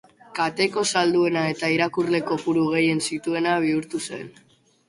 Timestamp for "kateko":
0.37-0.83